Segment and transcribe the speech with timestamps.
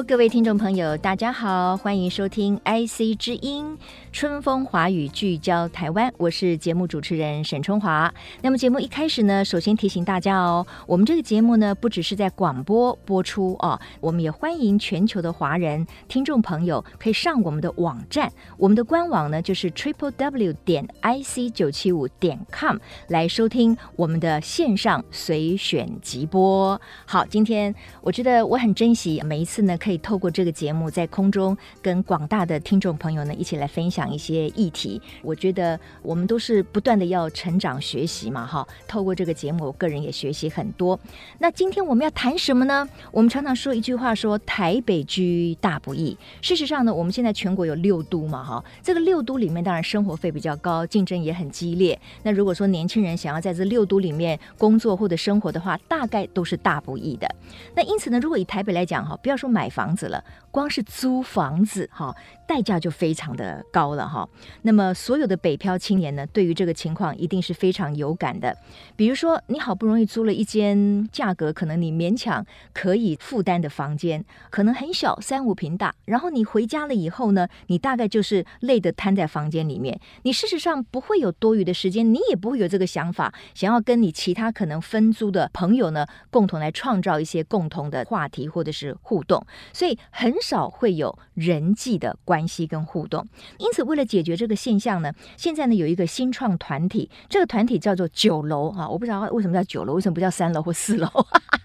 [0.00, 3.76] 各位听众朋友，大家好，欢迎收听 IC 之音。
[4.12, 8.12] 春风华语聚焦台湾，我是节目主持人沈春华。
[8.42, 22.76] 那么节目一开始呢，首先提醒大家哦，我们这个节目呢，不只是在广播播出哦，我们也欢迎全球的华人听众朋友可以上我们的网站，我们的官网呢就是 triple w 点 ic 九七五点 com
[23.08, 26.78] 来收听我们的线上随选即播。
[27.06, 34.01] 好，今天我觉得我很珍惜每一次呢，可以透过这个节目在空中跟广大的听众朋友呢一起来分享。
[34.02, 38.66] 讲一些议题，我觉得我们都是不断的要成长学习嘛，哈。
[38.88, 40.98] 透过这个节目，我个人也学习很多。
[41.38, 42.88] 那今天我们要谈什么呢？
[43.12, 46.18] 我们常常说一句话说，台北居大不易。
[46.40, 48.64] 事实上呢，我们现在全国有六都嘛，哈。
[48.82, 51.96] 这个六都里面，当然生活费比较高，竞争也很激烈。
[52.24, 57.32] 那如果说年轻人想要在这六都里面工作或者生活的话，大概都是大不易的。
[57.76, 62.14] 那因此呢，如果以台北来讲，哈，不要说买房子了，光是租房子，哈。
[62.44, 64.28] 代价就非常的高了哈，
[64.60, 68.54] 那么所有的北漂青年呢，对于这个情况一定是非常有感的。
[68.94, 72.44] 比如说，你好不容易租了一间价格可能你勉强
[72.74, 92.66] 可以负担的房间，可能很小，三五平大，然后你回家了以后呢，你大概就是累得瘫在房间里面，你事实上不会有多余的时间，你也不会有这个想法，想要跟你其他可能分租的朋友呢，共同来创造一些共同的话题或者是互动，所以很少会有人际的关系。
[92.72, 101.06] 跟互动，因此为了解决这个现象呢，现在呢有一个新创团体，这个团体叫做九楼啊，我不知道为什么叫九楼，为什么不叫三楼或四楼？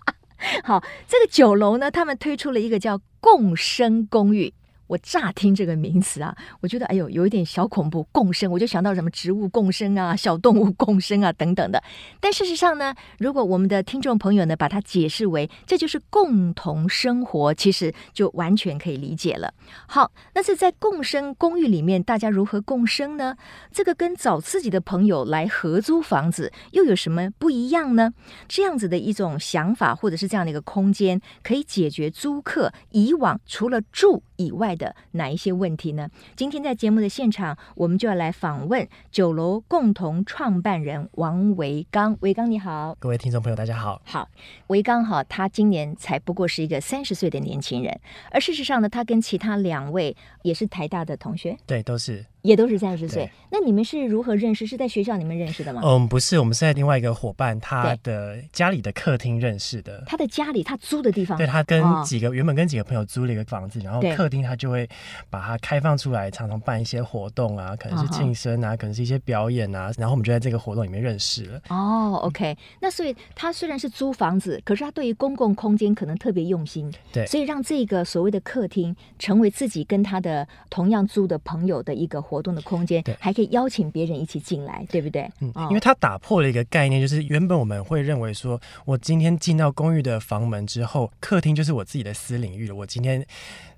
[0.66, 4.54] 好，这个九楼呢，他们推出了一个叫共生公寓。
[4.88, 7.98] 我乍听这个名词啊，我觉得哎呦，有一点小恐怖。
[8.12, 11.84] 共生，我就想到什么植物共生啊、小动物共生啊等等的。
[12.20, 19.54] 但事实上呢，如果我们的听众朋友呢把它解释为这就是共同生活，其实就完全可以理解了。
[19.88, 23.36] 好，那是在共生公寓里面，大家如何共生呢？
[23.72, 28.14] 这个跟找自己的朋友来合租房子又有什么不一样呢？
[28.48, 36.10] 这样子的一种想法，或者是这样的一个空间，可以解决租客以往除了住以外的哪一些问题呢？
[36.36, 42.16] 今天在节目的现场，我们就要来访问酒楼共同创办人王维刚。
[42.22, 44.02] 维刚你好，各位听众朋友大家好。
[44.06, 44.30] 好，
[44.68, 48.00] 维刚哈，他今年才不过是一个三十岁的年轻人，
[48.32, 52.26] 而事实上呢，他跟其他两位也是台大的同学，对，都是。
[52.48, 54.66] 也都是三十岁，那你们是如何认识？
[54.66, 55.82] 是在学校里面认识的吗？
[55.84, 60.02] 嗯，不是，我们是在另外一个伙伴他的家里的客厅认识的。
[60.08, 61.38] 他的家里，他租的地方。
[61.38, 64.88] 对，他跟几个、哦、原本跟几个朋友租了一个房子，然后客厅他就会
[65.30, 71.62] 把它开放出来，常常办一些活动啊，可能是庆生啊，哦、可能是一些表演啊，然后我们就在这个活动里面认识了。
[71.68, 83.04] 哦，OK，那所以他虽然是租房子，可是他对于公共空间可能特别用心，对，所以让这个所谓的客厅成为自己跟他的同样租的朋友的一个活动的空间。
[83.20, 85.30] 还可以邀请别人一起进来，对不对？
[85.40, 92.76] 嗯，因为它打破了一个概念，就是原本我们会认为说，我今天进到公寓的房门之后，客厅就是我自己的私领域了。
[92.76, 93.26] 我今天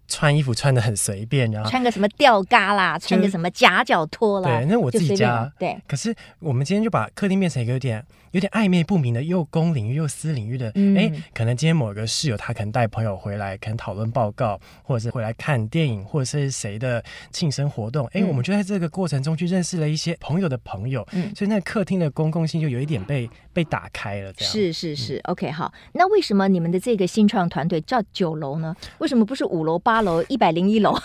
[0.09, 5.49] 穿衣服穿的很随便，然后穿个什么吊嘎啦，穿个什么夹脚拖啦，对，那我自己家。
[5.57, 8.03] 对，可是我们今天就把客厅变成一个有点。
[8.31, 28.75] 有点暧昧不明的，又公领域又私领域的，哎、嗯，可能今天某个室友他可能带朋友回来，可能讨论报告，或者是回来看电影，或者是谁的庆生活动，哎、嗯，我们就在这个过程中去认识了一些朋友的朋友，嗯，所以那个客厅的公共性就有一点被被打开了，这样是是是、嗯、，OK，好，那为什么你们的这个新创团队叫九楼呢？
[28.99, 30.97] 为什么不是五楼、八楼、一百零一楼？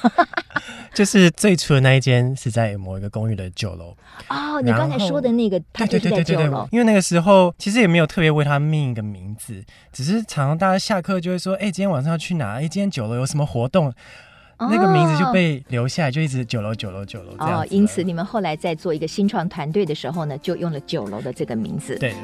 [0.94, 3.96] 就是最初的那一间是在某一个公寓的九楼
[4.28, 9.60] 哦，你刚才说的那个，它就是在九楼，因为那个时候其实也没有特别为它命一个名字，
[9.92, 12.52] 只是常常大家下课就会说，哎、欸，今天晚上要去哪？
[12.52, 13.92] 哎、欸，今天九楼有什么活动？
[14.58, 17.62] 哦、那个名字就被留下来，就一直九楼九楼九楼这样。
[17.62, 21.96] 哦，因此你们后来在做一个新创团队的时候呢，就用了九楼的这个名字。
[21.98, 22.14] 对。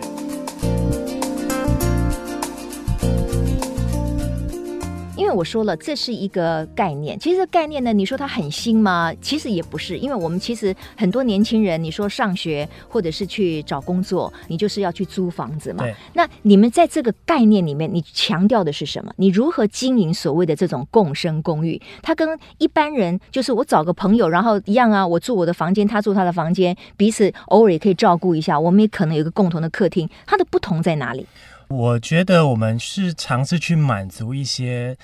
[5.31, 7.19] 为我说了，这是一个概念。
[7.19, 9.13] 其实这概念呢，你说它很新吗？
[9.21, 15.85] 其实也不是，因为我们其实很多年轻人，你说上学或者是去找工作，你就是要去租房子嘛。
[16.15, 19.13] 那你们在这个概念里面，你强调的是什么？
[19.17, 21.81] 你如何经营所谓的这种共生公寓？
[22.03, 22.29] 它跟
[22.59, 30.09] 一般人就是我找个朋友，然后一样啊，我住我的房间，他住他的房间，彼此偶尔也可以照顾一下，我们也可能有一个共同的客厅。
[30.27, 31.27] 它的不同在哪里？
[31.71, 34.97] 我觉得我们是尝试去满足一些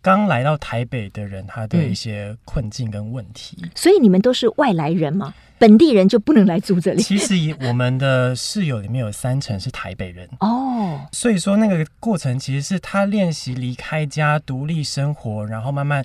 [0.00, 3.58] 刚来到台北的人他的一些困境跟问题。
[3.62, 5.34] 嗯，所以你们都是外来人吗？
[5.56, 7.02] 本地人就不能来住这里？
[7.02, 10.73] 其实我们的室友里面有三成是台北人哦，
[11.12, 16.04] 所以说那个过程其实是他练习离开家、独立生活，然后慢慢。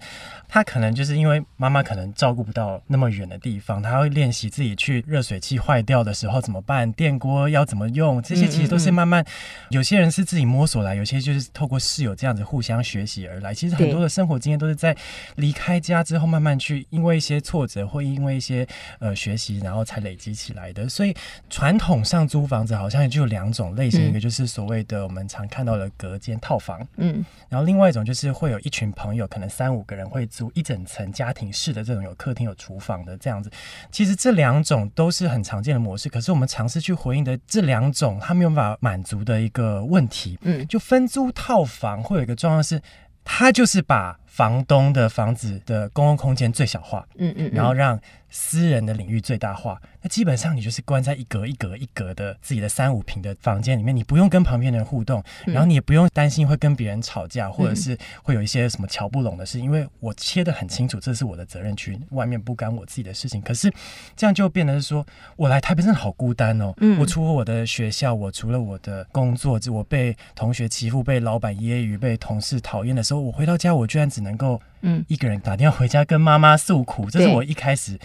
[0.52, 9.24] 他可能就是因为妈妈可能照顾不到那么远的地方，他会练习自己去热水器坏掉的时候怎么办，电锅要怎么用，这些其实都是慢慢。
[9.70, 13.54] 有些人是自己摸索来，有些就是透过室友这样子互相学习而来。
[13.54, 14.98] 其实很多的生活经验都是在
[15.36, 18.68] 离开家之后慢慢去，因为一些挫折或因为一些
[18.98, 20.90] 呃学习，然后才累积起来的。
[20.90, 21.16] 所以
[21.52, 30.30] 传统上租房子好像就有两种类型，一个就是所谓的我们常看到的隔间套房，嗯，然后另外一种就是会有一群朋友，可能三五个人会。
[30.30, 33.50] 租一整层家庭式的这种有客厅有厨房的这样子，
[33.90, 36.08] 其实这两种都是很常见的模式。
[36.08, 40.38] 可是我们尝试去回应的这两种，它没有办法满足的一个问题。
[40.44, 42.80] 嗯，就分租套房会有一个状况是，
[43.24, 47.06] 它就是把房东的房子的公共空间最小化。
[47.18, 48.00] 嗯嗯，然后让
[48.30, 49.82] 私人的领域最大化。
[50.02, 63.42] 那基本上你就是关在一格一格一格的自己的三五平的房间里面，你不用跟旁边的人互动，然后你也不用担心会跟别人吵架，或者是会有一些什么瞧不拢的事，因为我切的很清楚，这是我的责任区，外面不干我自己的事情。
[63.42, 63.70] 可是
[64.16, 65.06] 这样就变得是说，
[65.36, 66.74] 我来台北真的好孤单哦。
[66.78, 77.10] 嗯我除了我的学校，我除了我的工作，就我被同学欺负、被老板揶揄、被同事讨厌的时候，我回到家，我居然只能够嗯一个人打电话回家跟妈妈诉苦。
[77.10, 77.98] 这是我一开始。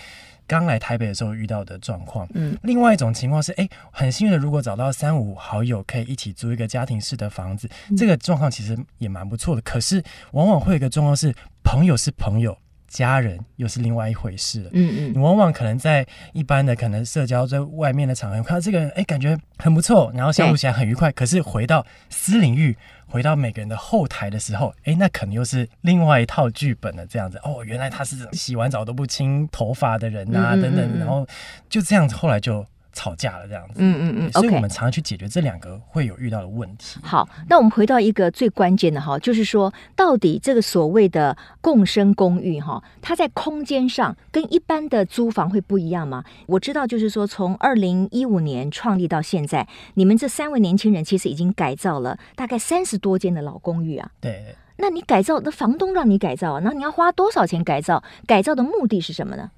[0.46, 9.62] 刚来台北的时候遇到的状况，嗯，另外一种情况是，哎，很幸运的，如果找到三五好友可以一起租一个家庭式的房子，嗯、这个状况其实也蛮不错的。
[9.62, 12.54] 可是，往往会有一个状况是，朋友是朋友，
[12.94, 14.70] 家人又是另外一回事了。
[14.72, 21.10] 嗯嗯，你往往可能在一般的可能社交在外面的场合，看到这个人，哎，感觉很不错，然后相处起来很愉快。
[21.10, 22.76] 可是回到私领域。
[23.06, 27.06] 回到每个人的后台的时候，哎，那可能又是另外一套剧本了。
[27.06, 31.24] 这样子，哦，原来他是洗完澡都不清头发的人啊，嗯嗯嗯嗯等等，然后
[31.68, 32.66] 就这样子，后来就。
[32.94, 36.98] 吵架了这样子，嗯嗯嗯，所以我们常常去解决这两个会有遇到的问题。
[37.02, 46.24] 好，那我们回到一个最关键的哈，就是说，到底这个所谓的共生公寓哈，它在空间上跟一般的租房会不一样吗？
[46.46, 54.10] 我知道，就是说，从二零一五年创立到现在，你们这三位年轻人其实已经改造了大概三十多间的老公寓啊。
[54.20, 58.02] 对，那你改造，那房东让你改造啊，那你要花多少钱改造？
[58.26, 59.50] 改造的目的是什么呢？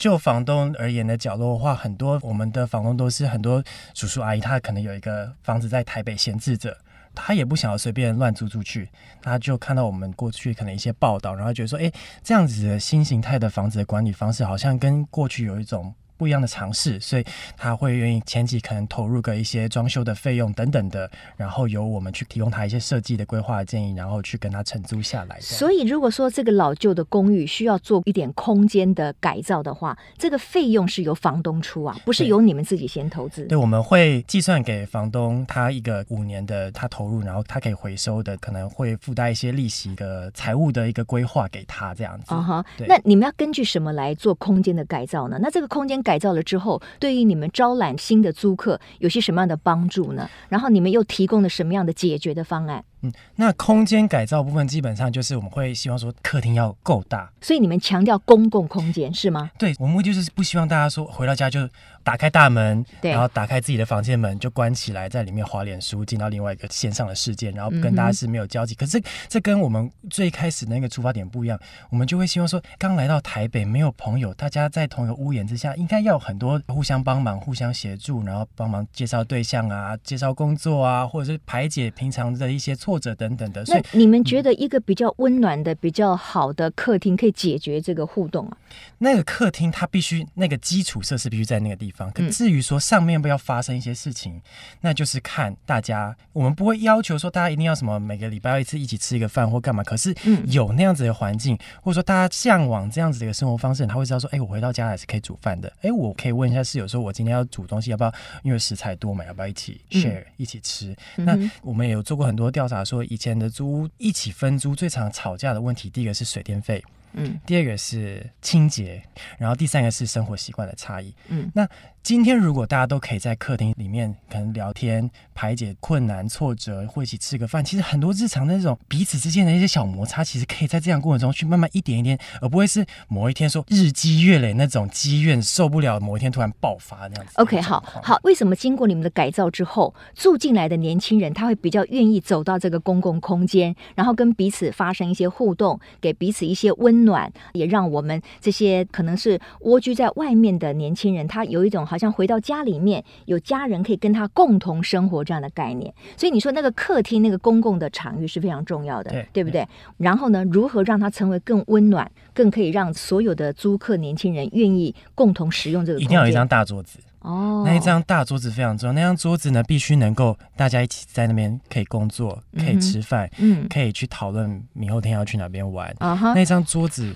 [0.00, 3.62] 就房东而言的角落的话，很多我们的房东都是很多
[3.92, 6.74] 叔叔阿姨，他可能有一个房子在台北闲置着，
[7.14, 8.88] 他也不想要随便乱租出去，
[9.20, 11.92] 他就看到我们过去可能一些报道，然后觉得说，哎，
[12.22, 15.94] 这样子的新形态的房子的管理方式，好像跟过去有一种。
[16.20, 17.24] 不一样的尝试，所以
[17.56, 25.40] 他会愿意前期可能投入个一些装修的费用等等的，然后由我们去提供他一些设计的规划的建议，然后去跟他承租下来。
[25.40, 33.46] 所以，如果说这个老旧的公寓需要做一点空间的改造的话，这个费用是由房东出啊，不是由你们自己先投资。
[33.46, 42.34] 对，我们会计算给房东他一个五年的他投入，然后他可以回收的，可能会附带一些利息的财务的一个规划给他这样子。
[42.34, 42.86] 啊哈，对。
[42.86, 45.38] 那你们要根据什么来做空间的改造呢？
[45.40, 50.28] 那这个空间改改造了之后，对于你们招揽新的租客有些什么样的帮助呢？
[50.48, 52.84] 然后你们又提供了什么样的解决的方案？
[53.02, 59.50] 嗯，那空间改造部分基本上就是我们会希望说客厅要够大，所以你们强调公共空间是吗？
[59.58, 61.66] 对，我们目的就是不希望大家说回到家就
[62.02, 68.74] 打开大门，对，然后打开自己的房间门就关起来，在里面滑脸书，进到另外一个线上的世界，然后跟大家是没有交集。
[68.74, 82.89] 嗯、可是这跟我们最开始的那个出发点不一样，我们就会希望说，刚来到台北没有朋友，大家在同一个屋檐之下，应该要有很多互相帮忙、互相协助，然后帮忙介绍对象啊、介绍工作啊，或者是排解平常的一些错。
[82.90, 88.56] 或者等等的，所以你们觉得一个比较温暖的、嗯、比较好的客厅可以解决这个互动啊？
[88.98, 92.10] 那个客厅它必须那个基础设施必须在那个地方。
[92.10, 94.42] 可至于说上面不要发生一些事情，嗯、
[94.80, 96.16] 那就是看大家。
[96.32, 99.84] 我们不会要求说大家一定要什么每个礼拜要一次一起吃一个饭或干嘛。
[99.84, 100.14] 可是
[100.46, 105.68] 有那样子的环境，或者说大家向往这样子的一个生活方式，他会知道说，哎、欸，我回到家还是可以煮饭的。
[105.78, 108.12] 哎、欸，我可以问一下室友说，我今天要煮东西要不要？
[108.42, 110.96] 因为食材多嘛，要不要一起 share、嗯、一起吃？
[111.16, 112.79] 那我们也有做过很多调查。
[112.80, 116.82] 啦，说以前的租屋一起分租最常吵架的问题，第一个是水电费。
[117.12, 119.02] 嗯，第二个是清洁，
[119.36, 121.12] 然后第三个是生活习惯的差异。
[121.28, 121.68] 嗯，那
[122.02, 137.32] 今天如果大家都可以在客厅里面可能聊天、排解困难、挫折，或一起吃个饭，其实很多日常的那种彼此之间的一些小摩擦，其实可以在这样过程中去慢慢一点一点，而不会是某一天说日积月累那种积怨受不了，某一天突然爆发那样子。
[137.36, 147.00] OK，好好，为什么经过你们的改造之后，住进来的年轻人他会比较愿意走到这个公共空间，然后跟彼此发生一些互动，给彼此一些温。
[147.00, 155.92] 暖也让我们这些可能是蜗居在外面的年轻人，他有一种好像回到家里面有家人可以跟他共同生活这样的概念。
[156.16, 159.66] 所以你说那个客厅那个公共的场域是非常重要的，对，对不对？
[159.96, 165.98] 然后呢，如何让它成为更温暖，更可以让所有的租客年轻人愿意共同使用这个？
[165.98, 167.00] 一定要有一张大桌子。
[167.22, 168.92] 哦，那一张大桌子非常重要。
[168.92, 175.92] 那张桌子呢，必须能够大家一起在那边可以工作，可以吃饭，嗯，可以去讨论明后天要去哪边玩。
[176.34, 177.14] 那张桌子。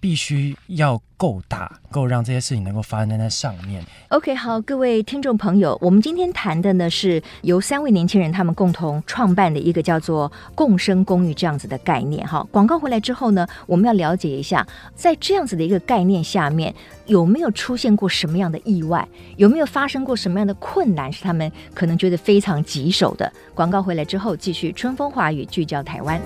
[0.00, 3.84] 必须要够大，够让这些事情能够发生在那上面。
[4.08, 12.26] OK，好，各位听众朋友，我们今天谈的呢是由三位年轻人他们共同创办的一个叫做“共生公寓”这样子的概念。
[12.26, 19.06] 哈，广告回来之后呢，我们要了解一下，在这样子的一个概念下面，有没有出现过什么样的意外？
[19.36, 23.30] 有没有发生过什么样的困难，是他们可能觉得非常棘手的？
[23.54, 26.18] 广告回来之后，继续春风华语聚焦台湾。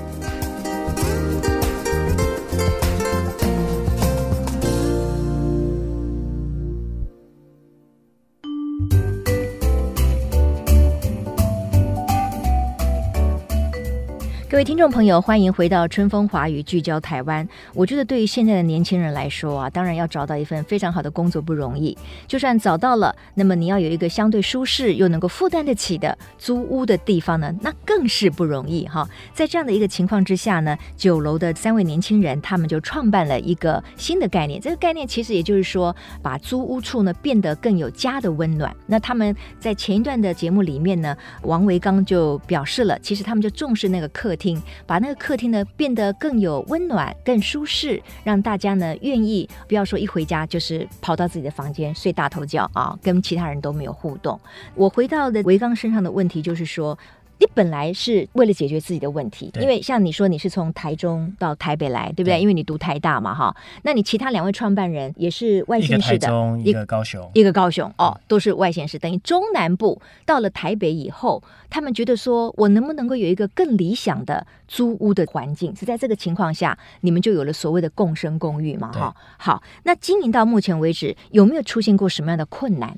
[14.54, 17.44] 各位听众朋友，欢迎回到春风华语聚焦台湾。
[17.74, 21.98] 我觉得对于现在的年轻人来说啊，当然要找到一份非常好的工作不容易。
[22.28, 29.04] 就算找到了，那么你要有一个相对舒适又能够负担得起的租屋的地方呢，那更是不容易哈。
[29.32, 34.60] 在这样的一个情况之下呢，玖楼的三位年轻人他们就创办了一个新的概念。
[34.60, 35.92] 这个概念其实也就是说，
[36.22, 38.72] 把租屋处呢变得更有家的温暖。
[38.86, 44.62] 那他们在前一段的节目里面呢，王维刚就表示了，其实他们就重视那个客厅厅。
[44.86, 54.38] 把那个客厅呢变得更有温暖、更舒适，让大家呢愿意不要说一回家就是跑到自己的房间睡大头觉啊，跟其他人都没有互动。
[54.74, 56.98] 我回到的维刚身上的问题就是说。
[57.44, 62.38] 你本来是为了解决自己的问题，因为像你说你是从台中到台北来，对不对？
[62.38, 63.54] 对，因为你读台大嘛，哈。
[63.82, 68.98] 那你其他两位创办人也是外县市的，一个台中，一个高雄，一个高雄哦，都是外县市。
[68.98, 75.76] 等于中南部到了台北以后，他们觉得说我能不能够有一个更理想的租屋的环境？
[75.76, 79.14] 是在这个情况下，你们就有了所谓的共生公寓嘛，哈。
[79.36, 82.96] 好，那经营到目前为止，有没有出现过什么样的困难？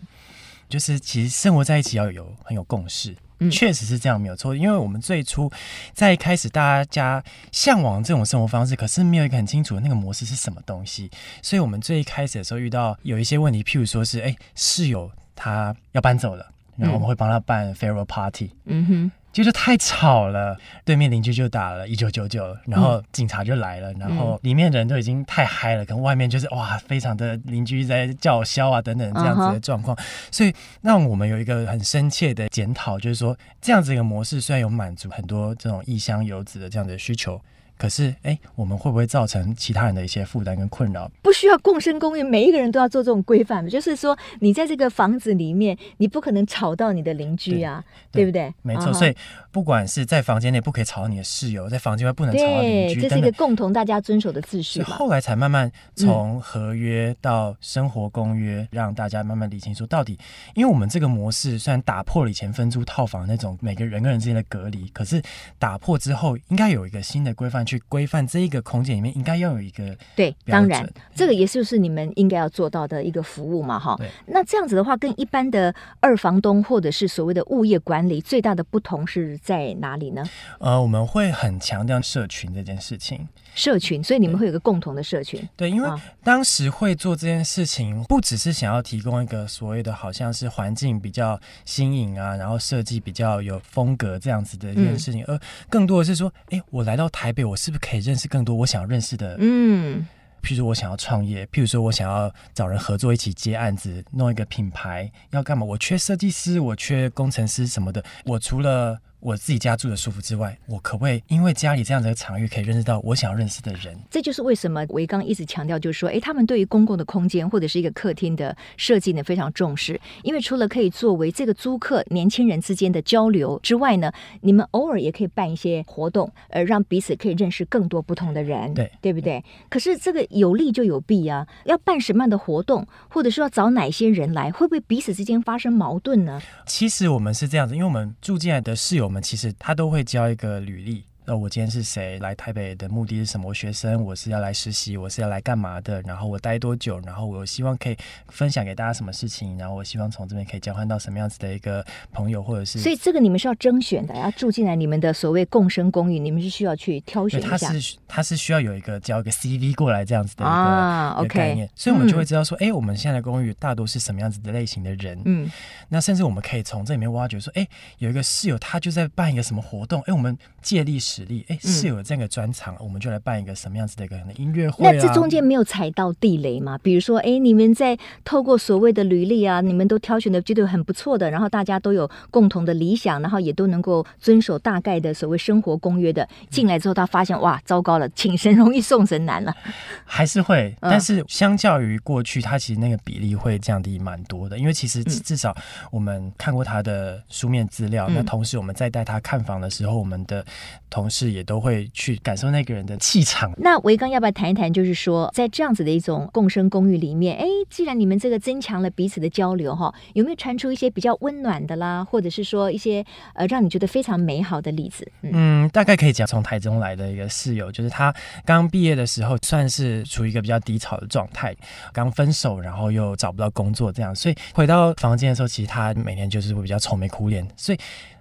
[0.68, 3.12] 就是其实生活在一起要有很有共识。
[3.50, 4.54] 确实是这样，没有错。
[4.54, 5.50] 因为我们最初
[5.92, 11.10] 在一开始，大家向往这种生活方式，可是没有一个很清楚的那个模式是什么东西。
[11.42, 18.50] 所以，我们最一开始的时候遇到有一些问题，譬如说是，哎，室友他要搬走了，然后我们会帮他办 farewell party。
[18.64, 19.12] 嗯哼。
[19.32, 37.38] 就是太吵了，对面邻居就打了一九九九，然后警察就来了，嗯、然后里面的人都已经太嗨了，跟外面就是哇，非常的邻居在叫嚣啊等等这样子的状况，嗯、所以让我们有一个很深切的检讨，就是说这样子一个模式虽然有满足很多这种异乡游子的这样的需求。
[37.78, 41.10] 可是，哎，我们会不会造成其他人的一些负担跟困扰？
[41.22, 43.68] 不需要共生公寓，每一个人都要做这种规范。
[43.68, 48.50] 就是说，你在这个房子里面，你不可能吵到你的邻居啊，对，不对？
[48.62, 48.94] 没错，uh.
[48.94, 49.14] 所以
[49.52, 54.80] 不管是在房间内不可以吵到你的室友，在房间外不能吵到邻居，这是一个共同大家遵守的秩序。
[54.82, 60.18] 后来才慢慢从合约到生活公约，嗯、让大家慢慢理清楚到底，
[60.54, 65.20] 因为我们这个模式虽然打破了以前分租套房那种每个人跟人之间的隔离，可是
[65.58, 67.65] 打破之后，应该有一个新的规范。
[67.66, 73.98] 去规范这一个空间里面，应该要有一个对，当然，这个也就是你们应该要做到的一个服务嘛，哈。
[74.26, 80.24] 那这样子的话，跟一般的二房东或者是所谓的物业管理最大的不同是在哪里呢？
[80.60, 83.26] 呃，我们会很强调社群这件事情。
[83.54, 85.42] 社群，所以你们会有个共同的社群。
[85.56, 85.88] 对，因为
[86.22, 99.36] 当时会做这件事情，不只是想要提供一个所谓的好像是环境比较新颖啊，然后设计比较有风格这样子的一件事情，嗯、而更多的是说，哎，我来到台北，我是不是可以认识更多我想要认识的？
[99.40, 100.06] 嗯。
[100.42, 105.64] 譬如说我想要创业，譬如说我想要找人合作一起接案子，弄一个品牌，要干嘛？
[105.64, 108.04] 我缺设计师，我缺工程师什么的。
[108.24, 113.98] 我除了我自己家住的舒服之外，我可不可以因为家里这样子的场域，可以认识到我想要认识的人？
[114.10, 120.00] 这就是为什么维刚一直强调，就是说，哎，他们对于公共的空间或者是一个客厅的设计呢，非常重视。
[120.22, 129.42] 因为除了可以作为这个租客年轻人之间的交流之外呢，你们偶尔也可以办一些活动，呃，让彼此可以认识更多不同的人，对，对不对？
[129.68, 136.40] 可是这个有利就有弊啊，要办什么样的活动，或者说要找哪些人来，会不会彼此之间发生矛盾呢？
[136.66, 141.04] 其实我们是这样子，因为我们住进来的室友我们，其实他都会交一个履历。
[141.26, 142.20] 那我今天是谁？
[142.20, 143.48] 来台北的目的是什么？
[143.48, 146.00] 我学生，我是要来实习，我是要来干嘛的？
[146.02, 147.00] 然后我待多久？
[147.00, 147.96] 然后我希望可以
[148.28, 149.58] 分享给大家什么事情？
[149.58, 152.78] 然后我希望从这边可以交换到什么样子的一个朋友，或者是……
[152.78, 157.48] 所以这个你们是要甄选的，要住进来你们的所谓共生公寓，你们是需要去挑选一下。
[157.48, 165.20] 他是他是需要有一个交一个 CV 过来这样子的一个、概念，okay, 所以我们就会知道说，哎、嗯，我们现在的公寓大多是什么样子的类型的人？
[165.24, 165.50] 嗯，
[165.88, 167.66] 那甚至我们可以从这里面挖掘说，哎，
[167.98, 171.96] 有一个室友他就在办一个什么活动，哎，我们借力使力，哎，室友。
[171.96, 174.92] 有这个专场，我们就来办一个什么样子的一个音乐会、啊？
[174.92, 176.78] 那这中间没有踩到地雷吗？
[176.82, 189.54] 比如说，哎，你们在透过所谓的履历啊，你们都挑选的觉得很不错的，然后大家都有共同的理想，然后也都能够遵守大概的所谓生活公约的，进来之后他发现哇，糟糕了，请神容易送神难了，
[190.04, 195.56] 还是会，但是相较于过去，他其实那个比例会降低蛮多的，因为其实至少
[195.90, 200.44] 我们看过他的书面资料，嗯、那同时我们在带他看房的时候，我们的
[200.90, 201.86] 同事也都会。
[201.92, 203.52] 去感受那个人的气场。
[203.56, 204.72] 那维刚要不要谈一谈？
[204.72, 215.10] 就是说，在这样子的一种共生公寓里面，哎，既然你们这个增强了彼此的交流，哈，有没有传出一些比较温暖的啦，或者是说一些呃让你觉得非常美好的例子？
[215.22, 221.54] 嗯，嗯大概可以讲从台中来的一个室友，就是他刚毕业的时候，算是处于一个比较低潮的状态，
[221.92, 227.78] 刚分手，然后又找不到工作，这样，所以回到房间的时候，其实他每天就是会比较愁眉苦脸，所以。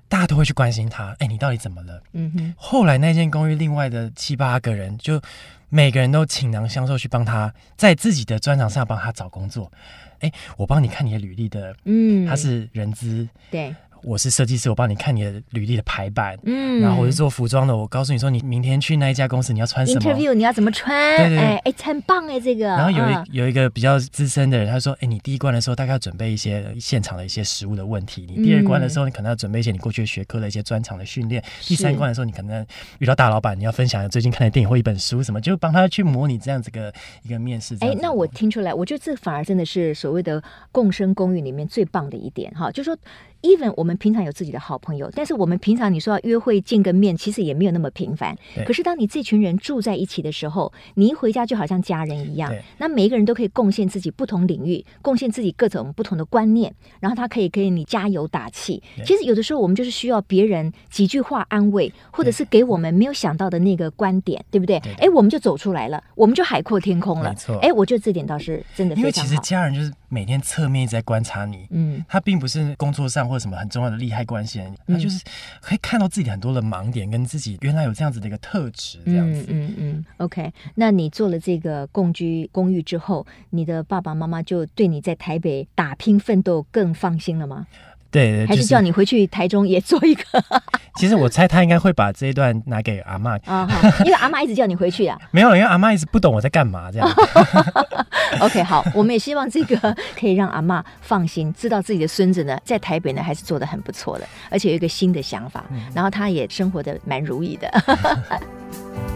[0.08, 2.02] 大家都会去关心他，哎，你到底怎么了？
[2.14, 2.54] 嗯哼。
[2.58, 5.22] 后来那间公寓另外的七八个人，就
[5.70, 9.72] 每个人都倾囊相授去帮他，在自己的专长上帮他找工作。
[10.20, 13.76] 哎，我帮你看你的履历的，嗯，他是人资，对。
[14.06, 21.18] 我是设计师，我帮你看你的履历的排版，嗯，然后我是做服装的，我告诉你说，你明天去那一家公司你要穿什么？Interview 你要怎么穿？
[21.18, 22.68] 对对对，哎哎，很棒哎，这个。
[22.68, 32.64] 然后有一、嗯、有一个比较资深的人，他说，哎，你第一关的时候大概要准备一些现场的一些实物的问题，你第二关的时候你可能要准备一些你过去学科的一些专长的训练，第三关的时候你可能
[33.00, 36.94] 遇到大老板，你要分享最近看的电影或一本书什么，就帮他去模拟这样子个
[37.24, 37.76] 一个面试。
[37.80, 42.98] 哎，那我听出来，我觉得这反而真的是所谓的共生公寓里面最棒的一点哈，就是说。
[43.46, 48.36] Even 我们平常有自己的好朋友，但是我们平常你说要约会见个面，其实也没有那么频繁。
[48.66, 52.54] 可是当你这群人住在一起的时候，你一回家就好像家人一样。
[52.80, 58.82] 那每一个人都可以贡献自己不同领域，贡献自己各种不同的观念，然后他可以给你加油打气。
[59.06, 64.78] 其实有的时候我们就是需要别人几句话安慰，或者是给我们没有想到的那个观点，对不对？
[64.98, 67.30] 哎，我们就走出来了，我们就海阔天空了。
[67.30, 67.58] 没错。
[67.60, 69.06] 哎，我觉得这点倒是真的非常好。
[69.06, 73.36] 因为其实家人就是每天侧面一直在观察你，嗯，他并不是工作上或。
[73.36, 75.22] 者什么很重要的利害关系，他就是
[75.60, 79.46] 可以看到自己很多的盲点，跟自己原来有这样子的一个特质，这样子。
[79.50, 80.54] 嗯嗯，嗯，OK。
[80.76, 87.68] 那你做了这个共居公寓之后，你的爸爸妈妈就对你在台北打拼奋斗更放心了吗？
[88.10, 90.24] 对，还是叫你回去台中也做一个。
[90.96, 93.68] 其实我猜他应该会把这一段拿给阿妈啊，
[94.00, 95.20] 因为阿妈一直叫你回去啊。
[95.32, 97.10] 没有，因为阿妈一直不懂我在干嘛这样。
[98.42, 107.70] OK，好，我们也希望这个可以让阿妈放心，知道自己的孙子呢在台北呢还是做的很不错的，而且有一个新的想法，然后他也生活的蛮如意的。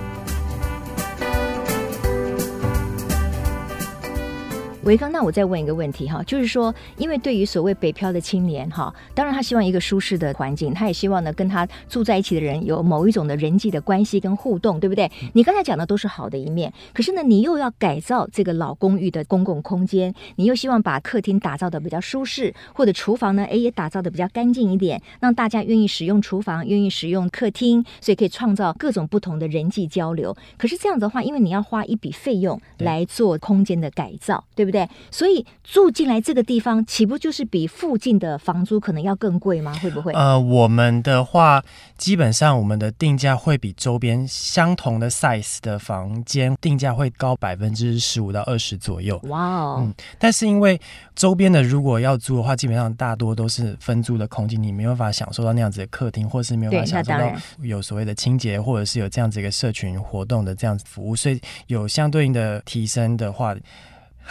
[4.90, 15.12] 维刚，那我再问一个问题哈，就是说，因为对于所谓北漂的青年哈，当然他希望一个舒适的环境，他也希望呢跟他住在一起的人有某一种的人际的关系跟互动，对不对？
[15.34, 30.36] 你刚才讲的都是好的一面，可是呢，你又要改造这个老公寓的公共空间，你又希望把客厅打造的比较舒适，或者厨房呢，哎也打造的比较干净一点，让大家愿意使用厨房，愿意使用客厅，所以可以创造各种不同的人际交流。
[30.58, 34.79] 可是这样子的话，因为你要花一笔费用来做空间的改造，对不对？
[35.10, 39.74] 所以住进来这个地方，岂不就是比附近的房租可能要更贵吗？
[39.82, 40.14] 会不会？
[40.14, 41.64] 呃，我们的话，
[41.98, 49.20] 基本上我们的定价会比周边相同的 size 的房间定价会高百分之十五到二十左右。
[49.24, 50.80] 哇哦，嗯，但是因为
[51.16, 63.56] 周边的如果要租的话，基本上大多都是分租的空间，你没有办法享受到那样子的客厅，或是没有办法享受到有所谓的清洁，或者是有这样子一个社群活动的这样子服务，所以有相对应的提升的话。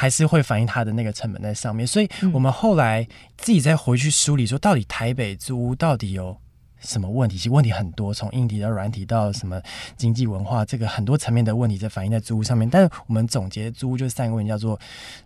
[0.00, 3.04] 还是会反映它的那个成本在上面，所以我们后来
[3.36, 6.36] 自己再回去梳理说，到底台北租屋到底有
[6.78, 7.36] 什么问题？
[7.36, 9.60] 其实问题很多，从硬体到软体到什么
[9.96, 12.70] 经济文化，这个很多层面的问题在反映在租屋上面。
[12.70, 14.78] 但是我们总结租屋就是三个问题，叫做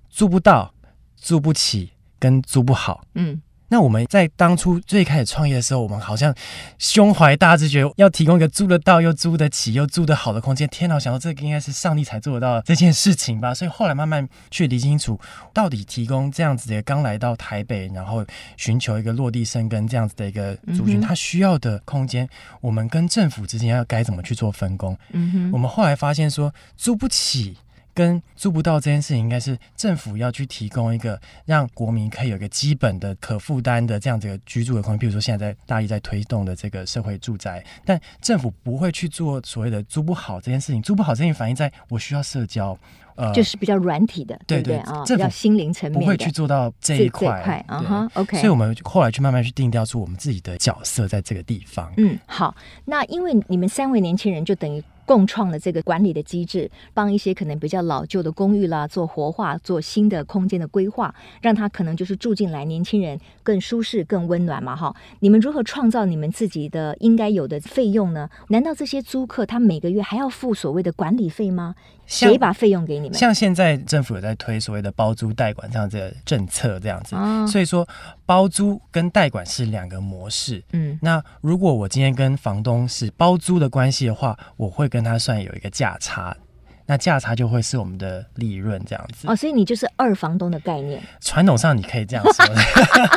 [0.08, 0.72] 租不到、
[1.16, 3.04] 租不起跟租不好。
[3.14, 3.42] 嗯。
[3.72, 6.34] 那我们在当初最开始创业的时候，我们好像
[6.78, 10.68] 胸怀大志，觉得要提供一个租得到又租得起又租得好的空间。
[10.68, 13.54] 天哪，我想到这个应该是上帝才做得到这件事情吧。
[13.54, 15.18] 所以后来慢慢去理清楚，
[15.54, 18.22] 到底提供这样子的刚来到台北，然后
[18.58, 22.28] 寻求一个落地生根这样子的一个族群，他需要的空间，
[22.60, 24.94] 我们跟政府之间要该怎么去做分工？
[25.12, 27.56] 嗯哼，我们后来发现说租不起。
[27.94, 34.98] 跟租不到这件事情，应该是政府要去提供一个让国民可以有一个基本的可负担的这样子的居住的空间。
[34.98, 40.80] 比如说现在在大力在推动的这个社会住宅，但政府不会去做所谓的租不好这件事情。
[40.80, 42.76] 租不好这件事情反映在我需要社交，
[43.14, 48.10] 呃，就是比较软体的，对对啊，比较心灵层面不会去做到这一块啊哈。
[48.14, 51.92] OK，所以我们后来去慢慢去定调出我们自己的角色在这个地方。
[51.98, 52.54] 嗯，好，
[52.86, 54.82] 那因为你们三位年轻人就等于。
[55.12, 64.74] 共创了这个管理的机制，帮一些可能比较老旧的公寓啦做活化，做新的空间的规划，让他可能就是住进来，年轻人更舒适、更温暖嘛。
[64.74, 68.30] 哈，你们如何创造你们自己的应该有的费用呢？
[68.48, 71.74] 难道这些租客他每个月还要付所谓的管理费吗？
[72.06, 73.18] 谁把费用给你们？
[73.18, 77.88] 像现在政府有在推所谓的包租代管这样子的政策，这样子，哦、所以说
[78.26, 80.62] 包租跟代管是两个模式。
[80.72, 86.36] 嗯，那如果我今天跟房东是包租的关系的话，我会跟他算有一个价差。
[86.92, 91.02] 那价差就会是我们的利润这样子哦，所以你就是二房东的概念。
[91.22, 92.44] 传统上你可以这样说，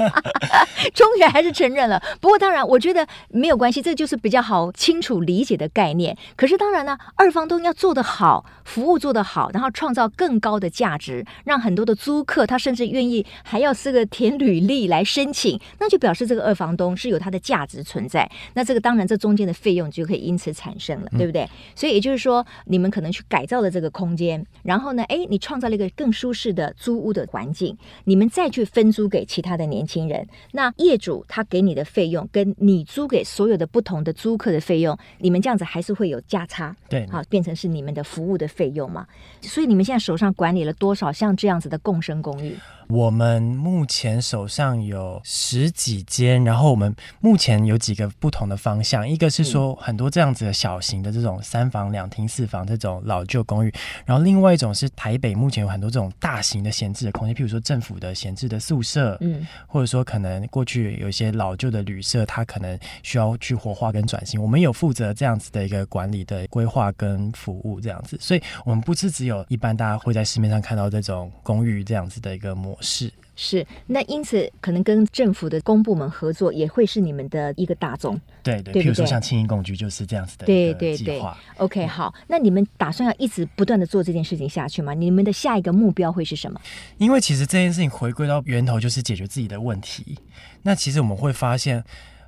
[0.95, 2.01] 终于还是承认了。
[2.21, 6.17] 不过当然，我觉得没有关系，这就是比较好清楚理解的概念。
[6.38, 18.31] 可是当然呢，二房东要做得好，服务做得好，然后创造更高的价值，让很多的租客他甚至愿意还要是个填履历来申请，那就表示这个二房东是有它的价值存在。
[18.53, 21.41] 那这个当然这中间的费用就可以因此产生了，对不对？
[21.41, 23.64] 嗯、所以也就是说，你们可能去改造。
[23.69, 39.06] 这个空间，然后呢，哎，你创造了一个更舒适的租屋的环境，你们再去分租给其他的年轻人，那业主他给你的费用，跟你租给所有的不同的租客的费用，你们这样子还是会有价差，对，好，变成是你们的服务的费用嘛。
[39.41, 42.56] 所以你们现在手上管理了多少像这样子的共生公寓？
[42.88, 53.71] 我们目前手上有十几间，然后我们目前有几个不同的方向，一个是说很多这样子的小型的这种三房两厅四房这种老旧公寓，
[54.05, 72.75] 然后另外一种是台北目前有很多这种大型的闲置的空间，譬如说政府的闲置的宿舍，嗯，或者说可能过去有一些老旧的旅社，它可能需要去活化跟转型，我们有负责这样子的一个管理的规划跟服务这样子，所以我们不是只有一般大家会在市面上看到这种公寓这样子的一个模。
[72.81, 81.21] 是是，那因此可能跟政府的公部门合作也会是你们的一个大宗，对对，譬如说像轻盈共居就是这样子的对对对。
[81.58, 84.93] OK，好，那你们打算要一直不断的做这件事情下去吗？
[84.93, 86.60] 你们的下一个目标会是什么？
[86.98, 90.17] 因为其实这件事情回归到源头就是解决自己的问题。
[90.63, 91.84] 那其实我们会发现。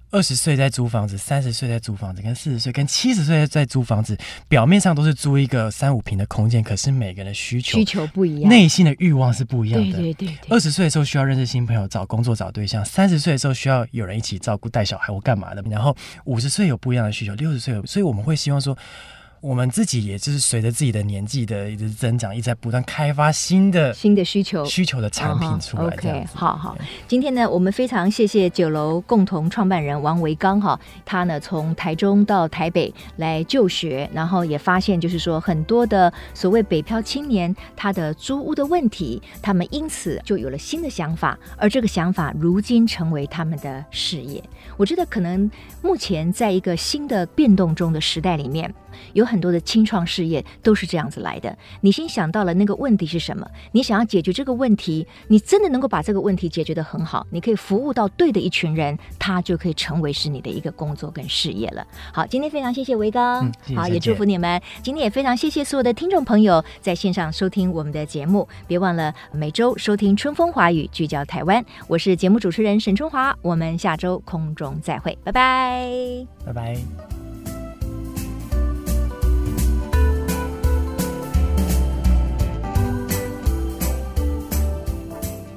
[0.10, 4.18] 二十岁在租房子，三十岁在租房子，跟四十岁、跟七十岁在租房子，
[4.48, 9.98] 表面上都是租一个三五平的空间，可是每个人的需求需求不一样，内心的欲望是不一样的。
[9.98, 10.50] 对对对，对。
[10.50, 15.62] 二十岁的时候需要认识新朋友，找工作，找对象；三十岁的时候需要有人一起照顾、带小孩或干嘛的。
[15.70, 18.78] 然后五十岁有不一样的需求，六十岁有，所以我们会希望说。
[19.40, 25.84] 我们自己也就是随着自己的年纪的一直增长，一直在不断开发新的新的需求需求的产品出来。
[25.84, 25.94] Uh.
[25.94, 26.76] OK，好好。
[27.08, 44.44] 今天呢，我们非常谢谢酒楼共同创办人王维刚哈，他呢从台中到台北来就学，然后也发现就是说很多的所谓北漂青年他的租屋的问题，他们因此就有了新的想法，而这个想法如今成为他们的事业。
[44.78, 45.50] 我觉得可能
[45.84, 48.74] 目前在一个新的变动中的时代里面。
[49.14, 51.56] 有很多的青创事业都是这样子来的。
[51.82, 53.46] 你先想到了那个问题是什么？
[53.74, 61.86] 你想要解决这个问题，你真的能够把这个问题解决得很好，你可以服务到对的一群人，他就可以成为是你的一个工作跟事业了。
[62.14, 64.62] 好，今天非常谢谢维刚，好，也祝福你们。
[64.82, 66.64] 今天也非常谢谢所有的听众朋友。
[66.82, 71.64] 在线上收听我们的节目，别忘了每周收听春风华语聚焦台湾。
[71.88, 77.17] 我是节目主持人沈春华，我们下周空中再会，拜拜，拜拜。